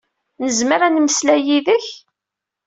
[0.45, 1.85] Nezmer ad nemmeslay yid-k?